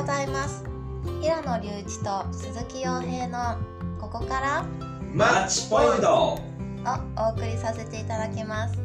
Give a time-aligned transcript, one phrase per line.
[0.00, 0.64] ございます。
[1.20, 3.58] 平野隆一と鈴木洋平の
[4.00, 4.64] ここから
[5.12, 6.08] マッチポイント。
[6.08, 6.38] を
[7.18, 8.78] お送りさせていただきます。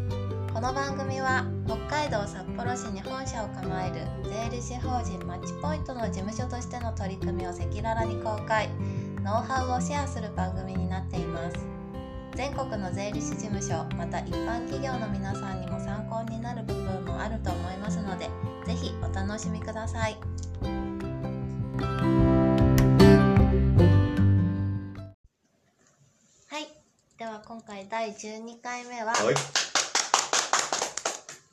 [0.54, 8.68] この番組は北海道札幌市に本社を構える税理士法人マッチポイントの事務所としての取り組みを赤裸々に公開。
[9.24, 11.56] ノウハウをシェアする番組になっています。
[12.36, 18.26] 全国の税理士事務所また一般企業の皆さんにも参考になる部分もあると思いますので
[18.66, 20.18] ぜひお楽しみください
[28.06, 29.36] 第12回目は、はい。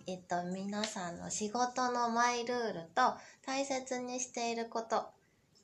[0.07, 3.15] えっと、皆さんの仕事のマイルールと
[3.47, 5.07] 大切にしていること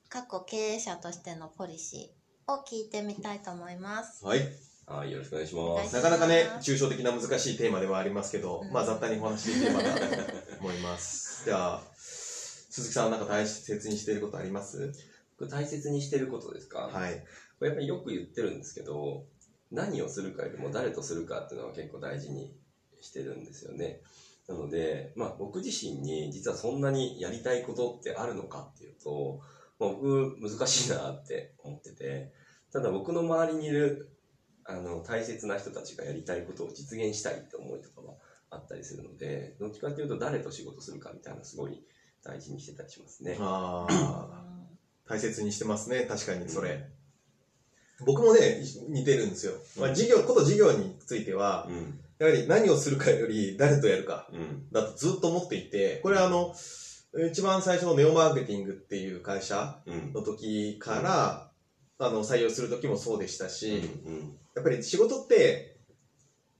[0.09, 4.25] 過去経営者としてのポリシーを聞いてみたいと思います。
[4.25, 4.41] はい。
[4.87, 5.95] はい、よろしくお願いします。
[5.95, 10.01] なかなかね抽象的な難しいテーマではありますけど、うんまあ雑多にお話しできればなと
[10.61, 11.45] 思います。
[11.45, 14.91] じゃあ鈴木さんなんか大切にしていることあります？
[15.39, 17.23] これ大切にしてることですか、はい。
[17.59, 19.27] これやっぱりよく言ってるんですけど、
[19.71, 22.55] 何をするかよりも誰とするかっていうのは結構大事に
[23.01, 24.01] してるんですよね。
[24.49, 29.41] なので、まあ僕自身に実はそんなにやりたいことってあるのかっていうと、
[29.79, 32.31] まあ、僕難しいなって思ってて、
[32.73, 34.11] ただ僕の周りにいる
[34.65, 38.15] あの大切な人たちがやりたいことを実現したいって思いとかは
[38.51, 41.83] あったりするので、どっちかっていうと誰と仕事するかみたいなのすごい
[42.23, 43.37] 大事にしてたりしますね。
[43.39, 44.49] ああ
[45.07, 46.87] 大切にしてますね確かにそれ、
[48.05, 52.01] 僕もね似てるんですよ、まあ、事業こと事業についてはうん。
[52.19, 54.67] やはり何をするかより誰とやるかうん。
[54.73, 56.55] だとずっと思っていてこれはあの
[57.31, 60.13] 一番最初のネオマーケティングっていう会社うん。
[60.13, 61.49] の時から、
[61.99, 64.37] あの採用する時もそうでしたし、うん。
[64.55, 65.79] やっぱり仕事って、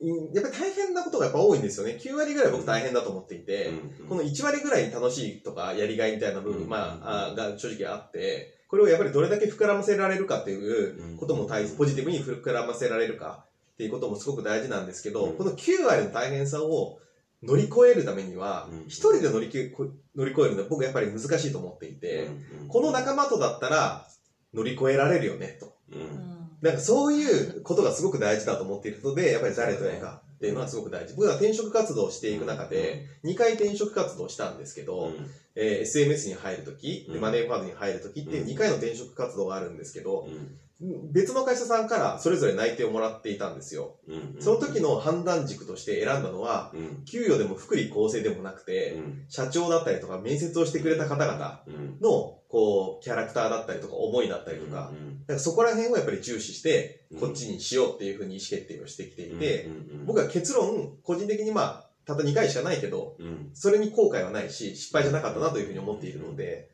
[0.01, 1.99] いやっぱり大変なことがやっぱ多いんですよね。
[2.01, 3.71] 9割ぐらい僕大変だと思っていて、
[4.09, 16.99] この1割ぐらい楽しいとかやりがいみたいな部分、うんまあ、あが正直あって、これをやっぱりどれだけ膨らませられるかっていうことも大ポジティブに膨らませられるかっていうこともすごく大事なんですけど、うんこの9割の大変さを
[17.43, 19.73] 乗り越えるためにはうん、一人で乗りき
[20.17, 22.29] 乗り越えるのは僕やっぱり難しいと思っていて、
[22.67, 24.05] この仲間とだったら
[24.53, 25.75] 乗り越えられるよねと。
[25.93, 26.01] うん。
[26.01, 26.49] うん。
[26.61, 31.15] なんかそういうことがすごく大事だと思っているので、やっぱり誰とやるかっていうのはすごく大事。
[31.15, 35.13] 僕は転職活動をしていく中で、2回転職活動をしたんですけど、
[35.57, 41.13] えー SMS に入るとき、マネーファードに入るときっていう2回の転職活動があるんですけど、うん。
[41.13, 43.97] 別の会社さんからそれぞれ内定をもらっていたんですよ。
[44.07, 44.37] うん。
[44.39, 47.05] その時の判断軸として選んだのは、うん。
[47.05, 49.25] 給与でも福利厚生でもなくて、うん。
[49.29, 51.99] 社長だったりとか面接をしてくれた方々うん。
[52.01, 54.93] の、こう、キャラクターだったりとか思いだったりとか
[55.35, 63.51] らそこら辺をやっぱり重視して、うんこっちにしようっていうふうに意思決定をしてきていて、うん、僕は結論、個人的にまあ、たった2回しかないけど、うん。
[63.55, 66.71] それに後悔はないし、失敗じゃなかったなというふうに思っているので、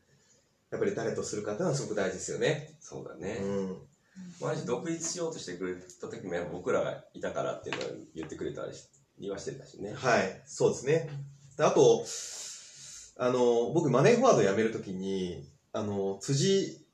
[0.71, 2.69] やっぱり誰とするかっていうのはすごく大事ですよね。
[2.71, 3.39] うそうだね。
[3.39, 3.77] ん。
[4.41, 8.87] マジ独立しようとしてくれた時も僕らがいたからっていうのは言ってくれたりし
[9.19, 9.93] 言わしてたしね。
[9.93, 11.09] はい、そうですね。
[11.57, 12.05] であと、
[13.17, 16.84] あの、僕、マネーフォワード辞めるときに、あの、辻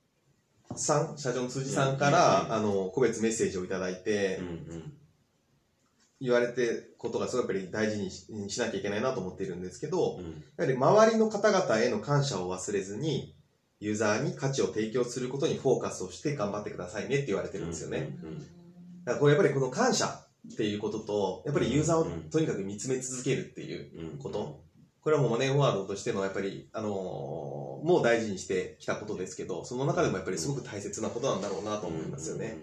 [0.78, 4.46] さん、社長の辻さんから、うんあの、個別メッセージをいただいて、うん。
[4.46, 4.94] うん。
[6.20, 10.44] 言われてことがすごいやっぱり大事にししなきゃいけないなと思っているんですけど、うん。
[10.58, 13.32] やはり周りの方々への感謝を忘れずに、
[13.80, 18.18] ユーザーに価値を提供することにフォーカスをして頑張ってくださいねって言われてるんですよね。
[18.24, 18.38] うん
[19.03, 24.18] だからこれやっぱりこの感謝っていうことと、やっぱりユーザーをうんとにかく見つめ続けるっていううん。
[24.20, 24.62] こと。
[25.03, 32.56] これはもうマネーフォワードとしてのやっぱり、あのーもう大事にしてきたことですけど、その中でもやっぱりすごく大切なことなんだろうなと思いますよね。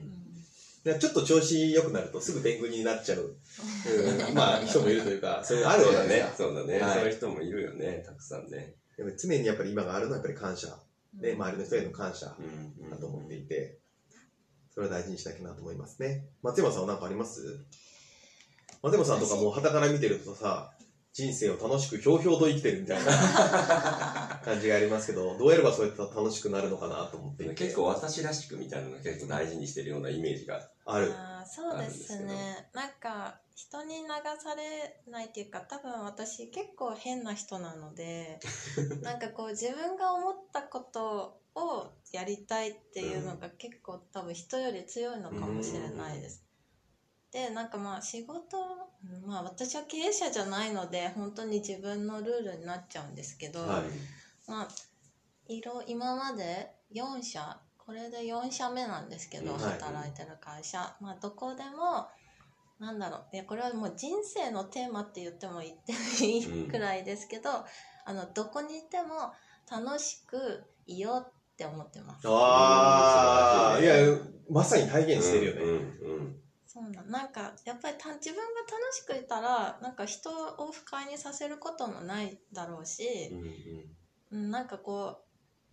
[0.85, 3.35] でちょっと調子良くなるとすぐ天狗になっちゃう、
[4.31, 6.25] うんまあ人もいるというか、そういうのあるそうだね。
[6.39, 6.79] そうだね。
[6.79, 8.05] はいそういう人もいるよね。
[8.07, 8.77] たくさんね。
[8.97, 10.79] やっぱり常にやっぱり今があるのはやっぱり感謝。
[11.15, 12.43] で、周りの人への感謝う
[12.87, 12.91] ん。
[12.91, 13.79] だと思っていて、
[14.73, 16.29] それは大事にしなきゃなと思いますね。
[16.43, 17.59] 松山さんは何かあります？
[18.81, 20.73] 松山さんとかもう傍から見てるとさ、
[21.19, 27.55] 人生を楽しくひょうひょうと生きてるみたいな 感じがありますけど、どうやればそうやって楽しくなるのかなと思っていて。
[27.55, 30.71] 結構私らしくみたいなのが結構大事にしてるようなイメージが。
[30.85, 31.13] ある。
[31.13, 34.09] あーそうですねなんか人に流
[34.43, 38.39] されないっていうか多分私結構変な人なので
[39.03, 46.48] なんかこう自分が思ったことをやりたいっていうのが結構多分人より強いのかもしれないです。
[47.33, 48.57] でなんかまあ仕事
[49.27, 53.83] まあ私は経営者じゃないので本当に自分のルールになっちゃうんですけど、はい。
[54.49, 54.69] まあ
[55.47, 59.63] いろ今まで4社これで4社目なんですけど、はい。
[59.63, 60.95] 働いてる会社。
[61.01, 62.09] まあどこでも
[62.79, 63.25] なんだろう。
[63.35, 67.51] いやこれはもう人生のテーマって言っても言ってもいいくらいですけど、
[68.05, 69.33] あのどこにいても
[69.71, 72.27] 楽しくいようって思ってます。
[72.27, 73.95] ああ、うんいや、
[74.49, 75.61] まさに体現してるよね。
[75.63, 75.75] うんう
[76.21, 83.03] んそうなんなんかやっぱりた自分が楽しくいたらなんか人を不快にさせることもないだろうし
[84.31, 85.29] う、んうん、なんかこう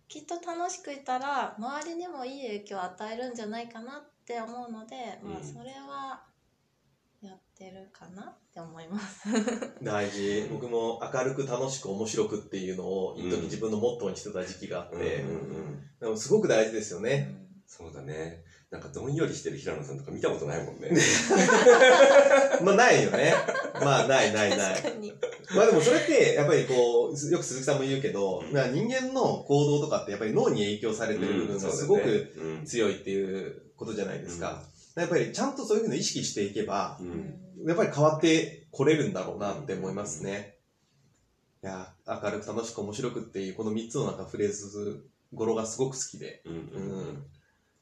[0.08, 5.44] きっと楽しくいたら周りにもいい影響を与えるんじゃないかなって思うので、まあうん。
[5.44, 6.22] それは
[7.20, 9.28] やってるかなって思います。
[9.82, 10.48] 大事。
[10.50, 15.90] 僕も明るく楽しく面白くっていうのを、一時うん自分のモットーにしてた時期があって、うんうんうん。
[16.00, 17.46] でもすごく大事ですよね。
[17.66, 18.44] そうだね
[18.76, 20.90] なんかどんよりしてる平野さんとか見たことないもんね。
[22.62, 23.34] まあないよね。
[23.80, 24.82] まあないないない。
[25.54, 32.64] まあでもそれって、やっぱりこう、よく鈴木さんも言うけど、人間の行動とかってやっぱり脳に影響されてる部分がすごくうん。
[32.66, 34.60] 強いっていうことじゃないですか。
[34.94, 37.38] やっぱりちゃんとそういうふうに意識していけばう、ん。
[37.66, 40.52] やっぱり変わってこれるんだろうなって思いますね。
[41.62, 45.00] いや、明るく楽しく面白くっていうこの3つのなんかフレーズ、
[45.32, 46.52] 語呂がすごく好きで、うん。
[46.52, 46.80] う
[47.12, 47.24] ん。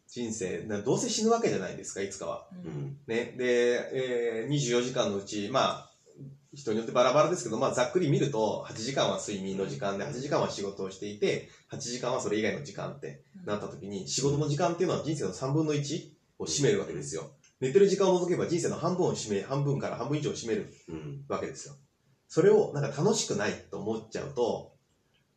[0.08, 2.46] 人生、などうせ死ぬわけじゃないですか、いつかは。
[2.64, 3.34] ううんんね。
[3.36, 5.90] で、えー、24時間のうち、まあ、
[6.54, 16.08] 人によってバラバラですけど、まあ、ざっくり見ると、8時間は睡眠の時間で、8時間は仕事をしていて、8時間はそれ以外の時間ってなった時に、仕事の時間っていうのは人生の3分の1
[16.38, 17.30] を占めるわけですよ。
[17.60, 21.74] 寝てる時間を除けば人生の半分を占め、半分から半分以上を占めるうんわけですよ。
[22.28, 24.72] それをなんか楽しくないと思っちゃうと、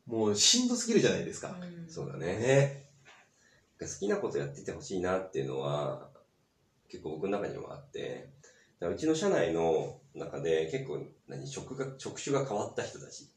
[0.06, 1.56] もうしんどすぎるじゃないですか。
[1.62, 2.87] うんそうだねね。
[3.86, 6.08] 好きなことやっててほしいなっていうのは
[6.90, 8.30] 結構僕の中にもあって
[8.82, 13.28] うちの社内の中で結構何職が職種が変わった人たち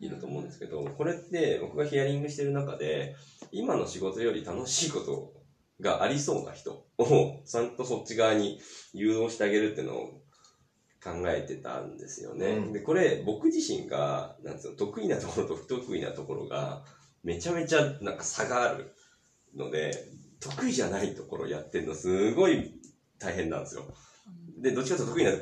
[0.00, 3.14] いると思うんですけどこれって僕がヒアリングしてる中で
[3.52, 5.32] 今の仕事より楽しいこと
[5.80, 8.58] がありそうな人をちゃんとそっち側に
[8.92, 10.20] 誘導してあげるっていうのを
[11.02, 12.46] 考えてたんですよね。
[12.48, 16.82] うんでこれ僕自身がなんつうの得意なところと不得意なところが
[17.24, 18.92] めちゃめちゃなんか差がある
[19.56, 20.04] ので、
[20.40, 22.72] 得意じゃないところやってるのすごい
[23.18, 23.84] 大変なんですよ。
[24.58, 25.32] で、どっちかというと得意な、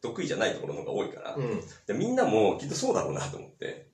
[0.00, 1.60] 得意じゃないところの方が多いから、うん。
[1.86, 3.86] でみんなもきっとそうだろうなと思って。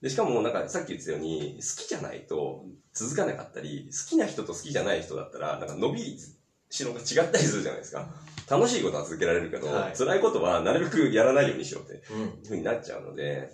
[0.00, 6.16] で、しかもなんかさっき言ってたように、好きじゃないと続かなかったり、好きな人と好きじゃない人だったら、なんか伸び
[6.70, 8.08] しろが違ったりするじゃないですか。
[8.48, 12.02] 楽しいことは続けられるけど、はい辛いことはなるべくやらないようにしようって
[12.46, 13.50] ふうになっちゃうので、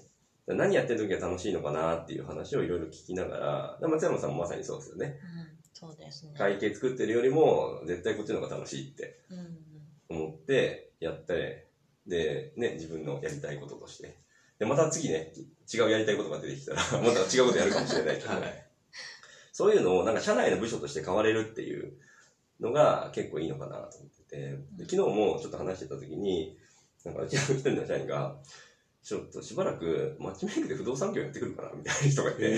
[0.54, 5.18] 何やってる時は楽しいのかなっていう話をいろいろ聞きながら、松山さんもまさにそうですよね。
[5.36, 6.34] うんそうですね。
[6.38, 11.66] 会計作ってるよりも、絶対こっちの方が楽しいってうん思ってやって、
[12.06, 14.16] で、ね、自分のやりたいこととして。
[14.58, 15.32] で、また次ね、
[15.72, 18.72] 違うやりたいことが出てきたら、 また違うことやるかもしれないけど、はい
[19.52, 21.92] そういうのをなんか社内の部署として変われるっていう
[22.60, 26.56] のが結構いいのかなと思ってて、で昨日もちょっと話してた時に、
[27.04, 28.36] なんかうちの一人の社員が、
[29.02, 32.48] ちょっとしばらくマッチメイクで不動産業やってくるかなみたいな人がいて、へ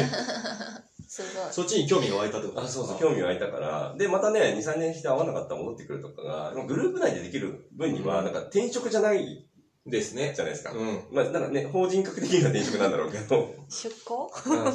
[0.00, 0.04] え。
[1.08, 1.52] すごい。
[1.52, 3.94] そっちに興味が湧いたってことあ、そうそう、興味湧いたから。
[3.96, 9.48] で、またね、2、3年して会わなかったら戻ってくるとかが、グループ内でできる分には、なんか転職じゃない
[9.86, 10.34] ですね。
[10.36, 10.72] じゃないですか。
[10.72, 11.00] うん。
[11.10, 13.54] まあ、なんかね、法人格的な転職なんだろうけど。
[13.70, 14.30] 出向？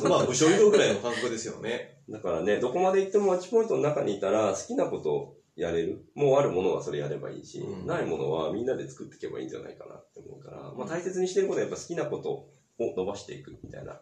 [0.10, 2.00] まあ、部署移動ぐらいの感覚ですよね。
[2.10, 6.06] だからね、どこまで行ってもマッチポイントの中にいたら、好きなことをやれる？
[6.16, 14.00] もうあるものはそれやればいいし、うんないものはみんなで作っていけばいいんじゃないかなって思うから、まあ大切にしてることはやっぱ好きなことを伸ばしていくみたいな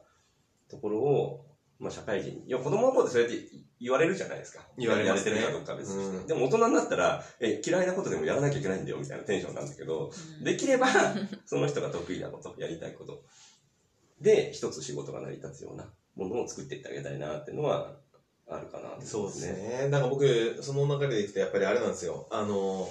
[0.70, 1.46] ところを、
[1.80, 3.38] まあ社会人、いや子供の頃ってそうやって
[3.82, 4.66] 言われるじゃないですか。
[4.78, 10.12] 言われれてるかどうかは別にして、うんでも大人になったら、え、嫌いなことでもやらなきゃいけないんだよみたいなテンションなんだけど、
[10.44, 10.88] できれば、
[11.46, 13.24] その人が得意なこと、やりたいこと。
[14.22, 17.98] で、一つ仕事が成り立つようなものを作っていってあげたいなっていうのは、
[18.56, 19.86] あるかなとそうですね。
[19.86, 19.88] ね。
[19.90, 22.28] なんか僕、その中でいくと、やっぱりあれなんですよ。
[22.32, 22.90] あの、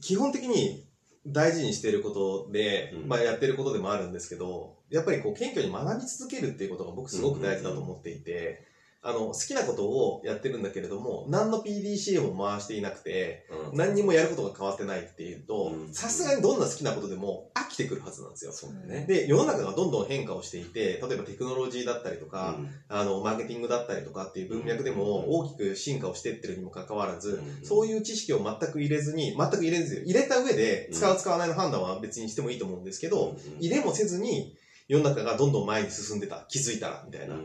[0.00, 0.82] 基本的に
[1.26, 8.60] 大事にしていることで、うんまあやってることでもあるんですけど、やっぱりこう謙虚に学び続けるっていうことが僕すごく大事だと思っていて、
[9.06, 13.78] あの、好きなことをやってるんだけれども、何の PDCA も回していなくて、うん。
[13.78, 15.94] 何にもやることが変わってないっていうとう、ん。
[15.94, 18.50] さすがにどんな好きなことでも飽きてくるはずなんですよ。
[18.50, 19.06] そうだね。
[19.06, 22.68] で、世の中がどんどん変化をしていて、例えばテクノロジーだったりとか、うん。
[22.88, 27.64] あの、マーケティングだったりとかっていう文脈でも大きく進化をしていってるにもかかわらず、うん。
[27.64, 34.52] そういう知識を全く入れずに、全く入れず、入れた上で使う使わないの判断は別にしてもいいと思うんですけど、入れもせずに
[34.88, 37.36] 世の中がどんどん前に進んでた、気づいたら、みたいな。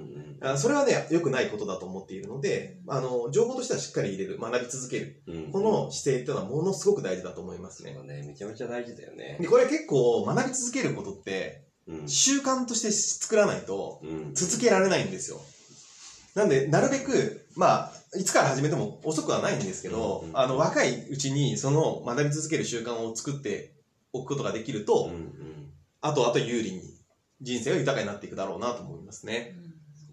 [0.51, 5.24] あそれはね、良くないことだと思っているので、あの、情報としてはしっかり入れる、学び続ける。
[5.51, 7.93] この姿勢っていうのはものすごく大事だと思いますね。
[7.95, 9.48] そうだね、めちゃめちゃ大事だよねで、。
[9.48, 15.41] これ結構学び続けることって、うん習慣として作らないと、うん続けられないんですよ。
[16.36, 23.74] なんで、なるべく、まあ、いつから始めても遅くはないんですけど、うんうんあの、若いうちにその学び続ける習慣を作って
[24.13, 25.71] おくことができると、うんうん
[26.03, 26.81] あとあと有利に
[27.41, 29.55] 人生が豊かになっていくだろうなと思いますね。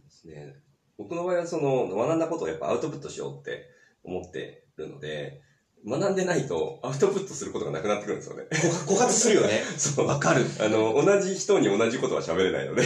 [0.05, 0.55] ですね。
[0.97, 3.69] 僕の場合はその学んだことをやっぱアウトプットしようって
[4.03, 5.41] 思ってるので、
[5.87, 8.47] 学んでないとアウトプットすることがなくなってくるんですよね。
[8.51, 9.63] 枯渇するよね。
[9.79, 10.07] そう。
[10.07, 10.45] わかる。
[10.61, 12.83] あの、同じ人に同じことは喋れないので、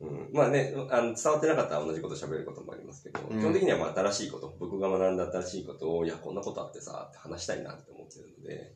[0.00, 8.72] うんまあね、あの伝わってなかったら同じこと喋ることもありますけど、うん基本的にはまあ新しいこと、僕が学んだ新しいことを、いや、こんなことあってさ、って話したいなって思ってるので、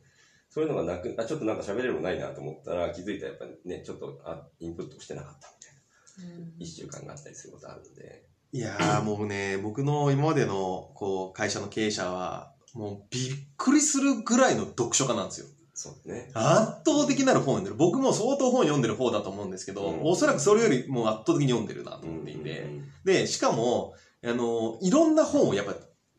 [0.49, 5.49] そういうのがなく、あ、ちょっとなんか喋れるのないなと思ったら、気づいたらやっぱりね、ちょっとあインプットしてなかった
[6.17, 8.23] みたいな、一週間があったりすることあるので、
[8.53, 15.47] いやーもうね、僕の今までのこう会社の経営者は、もうびっくりするぐらいの読書家なんですよ。
[15.73, 16.31] そうね。
[16.33, 17.75] 圧倒的なる本読んでる。
[17.75, 22.61] 僕も相当本読んでる方だと思うんですけど、うんおそらくそれよりもう圧倒的に読んでるなと思っていて。
[22.61, 23.93] うんで、しかも、
[24.25, 25.75] あの、いろんな本をやっぱ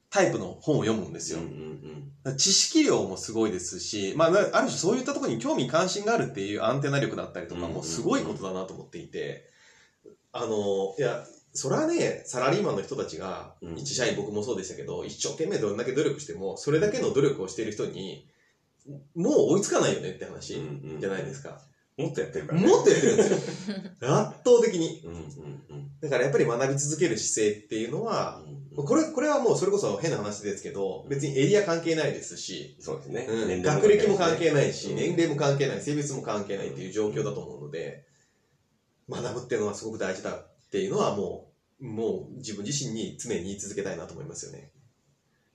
[0.08, 1.40] タイプの本を読むんですよ。
[1.40, 1.97] うんうん
[2.36, 9.44] 知識量もすごいですし、まあ、なある種そういったところに興味関心があるっていうアンテナ力だったりとかもすごいことだなと思っていて、
[10.32, 13.76] あの、いや、それはね、サラリーマンの人たちが、うん。
[13.76, 18.26] 一社員僕もそうでしたけど、一生懸命どんだけ努力しても、それだけの努力をしている人に、
[19.14, 20.60] もう追いつかないよねって話
[21.00, 21.60] じゃないですか。
[21.98, 22.66] もっとやってるからね。
[22.68, 23.76] もっとやってるんですよ。
[24.16, 25.02] 圧倒的に。
[25.04, 28.40] うんうんうんだからやっぱり学び続ける姿勢っていうのは、
[28.76, 33.26] これ、これはもうそれこそ変な話ですけど、別にエリア関係ないですし、そうですね。
[33.28, 38.04] うん学歴も関係ないし、うん年齢も関係ない、性別も関係ないっていう状況だと思うので、
[39.10, 41.50] 学ぶっていうのはすごく大事だっていうのはも
[41.80, 44.70] う、もう自分自身に常に言い続けたいなと思いますよね。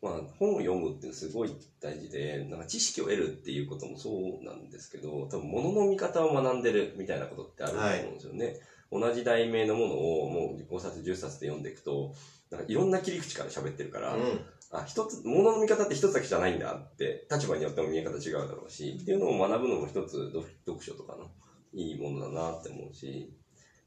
[0.03, 4.09] まあ、本を読むってすごい大事で、なんか知識を得るっていうこともそ
[4.41, 8.59] うなんですけど、多分物の見方を学んでるみたいなことってあると思うんですよね。
[8.91, 12.13] 同じ題名のものをもう5冊10冊で読んでいくと、
[12.51, 14.45] なんかいろんな切り口から喋ってるから、うん。
[14.71, 21.29] あ、一つ、物の見方って一つだけじゃないんだって、立場によっても見え方違うだろうし、っていうのを学ぶのも一つ読読書とかの
[21.73, 23.31] いいものだなって思うし、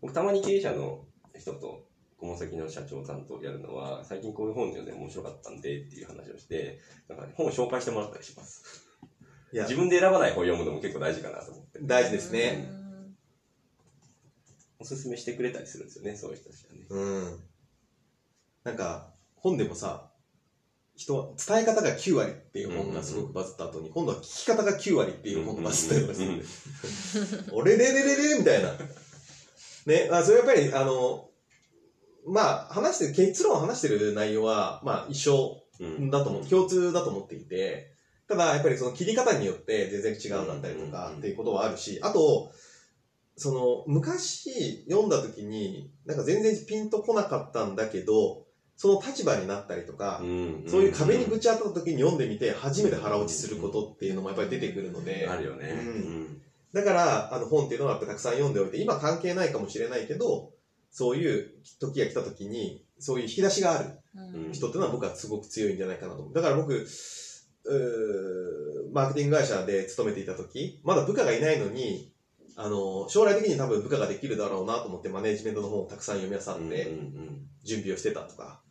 [0.01, 1.05] 僕たまに経営者の
[1.37, 1.85] 人と
[2.19, 8.87] 顧問先の社長さんとやるのは、最近こういう本読んで面白かったんでっていう話をして、なんか本を紹介してもらったりします。
[9.53, 11.79] いや自、分で選ばない本読むのも結構大事かなと思って。
[11.83, 12.69] 大事ですね。
[14.79, 16.87] おすすめしてくれたりするんですよね、そういう人たちはね。
[16.89, 17.41] うん。
[18.65, 20.11] なんか、本でもさ、
[20.97, 26.45] 人は、伝え方が9割っていう本がすごくバズった後に、今度は聞き方が9割っていう本がバズったりとかするんで
[27.53, 28.73] 俺れれれれれみたいな。
[29.87, 31.31] ね、あそれやっぱり、あの、
[32.27, 36.11] まあ、話してる、結論を話してる内容は、まあ、一緒うん。
[36.11, 37.91] だと思う、共通だと思っていて、
[38.29, 41.19] ただ、やっぱりその切り方によって全然違うだったりとかうん。
[41.19, 42.51] っていうことはあるし、あと、
[43.37, 48.43] その、昔読んだ時に、なんか全然ピンとこなかったんだけど、
[48.77, 50.19] その立場になったりとか、
[50.67, 55.69] そういう壁にぶち当たった時に読んでみて、初めて腹落ちすることっていうのもやっぱり出てくるので、あるよね。
[55.71, 56.43] うん。
[56.73, 60.51] だから、あの本っていうのはやっぱたくさん読んでおいて、今関係ないかもしれないけど、
[60.97, 66.35] そういう時が来た時に、そういう引き出しがあるうん人っていうのは僕はすごく強いんじゃないかなと思う。
[66.35, 66.85] だから僕、うー
[68.95, 72.15] マーケティング会社で勤めていた時、まだ部下がいないのに、
[72.57, 78.63] あの、将来的に多分部下ができるだろうなと思ってマネジメントの本をたくさん読み漁うんってうん準備をしてたとか、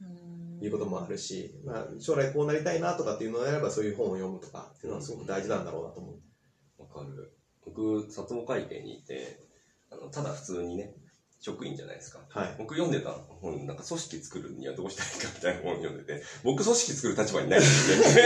[0.59, 6.13] いうこともあるし、まあ、将来こうなりたいなとかっていうのであればそういう本を読むとかっていうのはすごく大事なんだろうなと思
[6.79, 6.81] う。
[6.81, 7.31] わかる。
[7.63, 9.39] 僕、佐藤会計にいて、
[9.91, 10.95] あの、ただ普通にね、
[11.45, 12.19] 職員じゃないですか。
[12.29, 12.55] はい。
[12.57, 18.25] 僕読んでた本、なんか組織作るにはどうしたらいいかみたいな本読んでて、僕組織作る立場にないんですよ。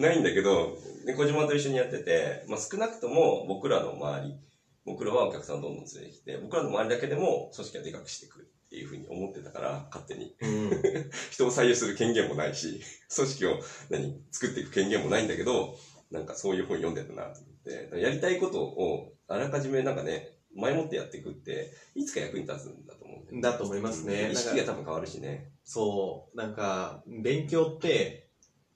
[0.02, 0.76] ないんだけど、
[1.06, 4.34] で小島と一緒にやってて、まあ、少なくとも僕らの周り、
[4.84, 10.34] 僕らはお客さんをどんどん連れてきて、僕らの周りだけでも組織はでかくしていくっていうふうに思ってたから、勝手に。
[10.40, 10.70] うん。
[11.30, 12.80] 人を採用する権限もないし、
[13.14, 15.76] 組織を何作っていく権限もないんだけど、
[16.10, 24.30] なんかそういう本読んでたなと思って、やりたいことをあらかじめなんかね、前もってやっていくって、いつか役に立つんだと思うんだと思いますね。
[24.30, 25.50] 意識が多分変わるしね。
[25.64, 28.28] そう、なんか、勉強って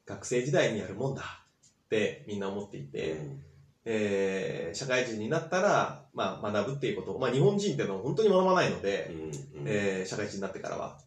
[0.07, 1.45] 学生時代にやるもんだ
[1.85, 3.17] ってみんな思っていて、
[3.85, 9.65] えー社会人になったら、まあ、学ぶっていうこと、まあ、日本人っていうのは本当に学ばないので、うん。
[9.67, 10.99] えー社会人になってからは、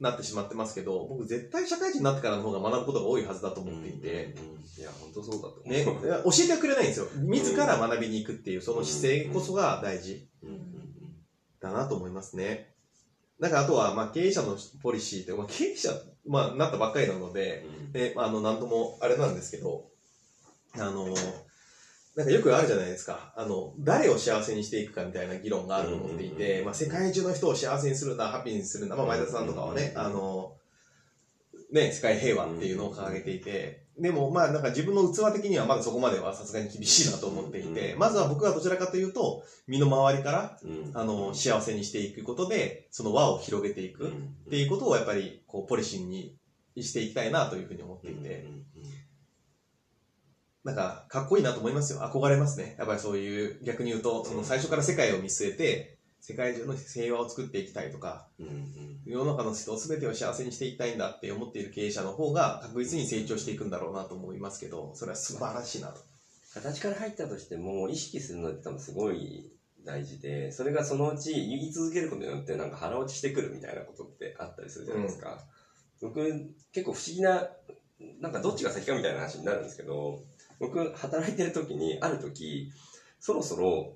[0.00, 5.68] なってしまってますけど、僕絶対社会人になってからの方が学ぶことが多いはずだと思っていて、うんうんいや、本当そうだと思う。
[5.68, 7.06] ね、教えてはくれないんですよ。
[7.14, 10.28] 自ら学びに行くっていう、その姿勢こそが大事
[11.60, 12.74] だなと思いますね。
[13.38, 15.90] なんかあとは、まあ、経営者のポリシーって、まあ、経営者、
[16.26, 19.88] まあ、なったばっかりなので、うんで、まあ、あの、なんともあれなんですけど、
[20.74, 21.14] あの、
[22.16, 23.34] なんかよくあるじゃないですか。
[23.36, 28.96] あの、誰を幸せにしていくかみたいな議論があると思っていて、まあ、世界中の人を幸せにするんだ、ハッピーにするんだ。
[28.96, 30.54] まあ、前田さんとかはね、あの、
[31.70, 40.90] ね、世界平和っていうのを掲げていて、でも、まあ、なんか自分の器的にはまだそこまではさすがに厳しいなと思っていて、うんまずは僕はどちらかというと、身の回りから、うん。
[40.94, 44.10] あの、幸せにしていくことで、その輪を広げていくっ
[44.48, 46.34] ていうことをやっぱり、こう、ポリシーに
[46.78, 48.46] していきたいなというふうに思っていて、
[50.66, 52.00] なんか、かっこいいなと思いますよ。
[52.00, 52.74] 憧れますね。
[52.76, 66.00] やっぱりそういう、逆に言うと、その最初から世界を見据えて、世界中の平和を作っていきたいとか、うんうん世の中の人全てを幸せにしていきたいんだって思っている経営者の方が確実に成長していくんだろうなと思いますけど、それは素晴らしいなと。
[66.54, 69.48] 形から入ったとしても意識するのって多分すごい
[69.84, 75.38] 大事でそれがそのうち言い続けることによってなんか腹落ちしてくるみたいなことってあったりするじゃないですか、
[76.02, 76.20] 僕
[76.72, 77.46] 結構不思議な
[78.20, 80.18] なんかどっちが先かみたいな話になるんですけど
[80.58, 82.70] 僕働いてる時にある時
[83.20, 83.94] そろそろ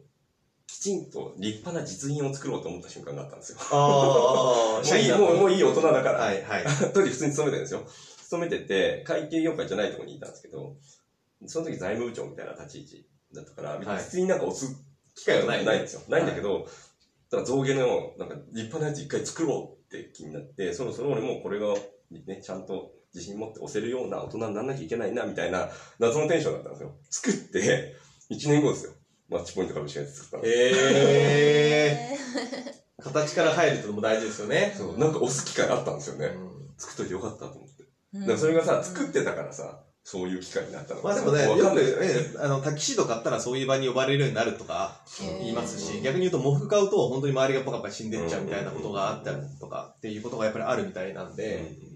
[0.67, 6.65] きちんと立派な実印を作ろうと思った瞬間があったんですよあ もういいもうもういい大人だから、はいはい。
[6.95, 7.87] 当時普通に勤めてるんですよ。
[8.23, 10.77] 勤めてて、会計業界じゃないところにいたんですけど、
[11.47, 14.77] その時財務部長みたいな立ち位置だったから、はい普通になんか押す
[15.17, 16.03] 機会はないないんですよ。
[16.09, 16.65] ないんだけど、
[17.31, 21.75] だから象牙のなんか立派なやつ一回作ろうって気になって、そろそろ俺もこれが
[22.11, 26.93] ね、ちゃんと自信持って押せるような大人にならなきゃいけないな、みたいな謎のテンションだったんですよ。
[27.11, 27.97] 作って、
[28.31, 28.93] 1年後ですよ。
[29.29, 30.43] マッチポイント株式会社作ったの。
[30.47, 34.75] えー、 形から入るってのも大事ですよね。
[34.77, 36.27] そう、なんか押す機会あったんですよね。
[36.27, 36.51] うん
[36.81, 37.85] 作っといてよかったと思って。
[38.15, 41.93] うんだからそれがさ、作ってたからさ、そういう機会になったのまあでもね、よくわかんないね、
[42.39, 51.90] あの、タキシード買ったらそういう場に呼ばれるようになるとか言いますし、逆に言うと喪服買うと本当に周りがポカポカ死んでっちゃうみたいなことがあったりとかっていうことがやっぱりあるみたいなんうんで、うんうん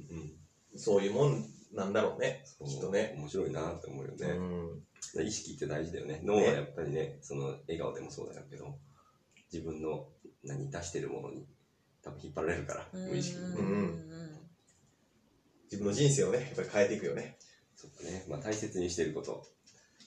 [0.77, 3.15] そういうもんなんだろうね、そうきっとね。
[3.19, 5.23] 面白いなって思うようね。
[5.23, 6.21] ん意識って大事だよね。
[6.25, 8.77] 脳はやっぱりね、その笑顔でもそうだけど、
[9.53, 10.07] 自分の
[10.43, 11.47] 何出してるものに
[12.03, 13.45] 多分引っ張られるから、うん無意識に。
[13.45, 14.05] うんうん
[15.65, 17.37] 自分の人生をね、やっぱり変えていくよね。
[17.77, 19.45] ちょっとね、まあ大切にしてること。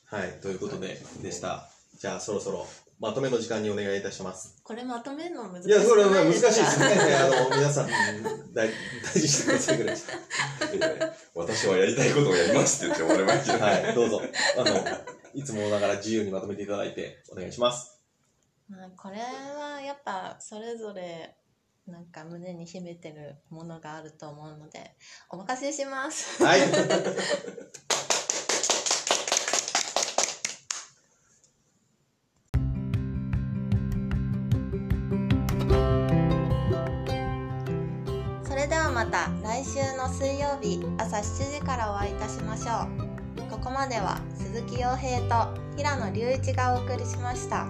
[0.06, 1.70] はい、ということで、でした。
[1.98, 2.66] じゃあそろそろ
[3.00, 4.60] まとめの時間にお願いいたします。
[4.64, 6.86] これまとめるの難しいや、それは難しいかですね。
[7.16, 7.88] あの、皆さん、
[8.54, 8.68] 大
[9.04, 10.14] 大事にしてくださ
[10.74, 10.96] いぐらい。
[11.36, 13.64] 私はやりたいことをやりますって言って終わればいいけどね。
[13.64, 14.22] はい、どうぞ。
[14.58, 14.84] あの、
[15.36, 18.00] いつもながら自由にまとめていただいて、お願いします。
[18.68, 21.36] まあこれはやっぱそれぞれ
[21.86, 24.92] なんか胸に秘めてるものがあると思うので
[25.30, 26.44] お任せします。
[26.44, 26.60] はい。
[40.08, 42.88] の水曜日朝7時からお会いいたしましょ
[43.38, 43.52] う。
[43.52, 47.68] ここまでは鈴木洋平と平野隆一がお送りしました。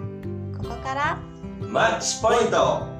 [0.56, 1.18] ここから？
[1.62, 2.97] マッチポイント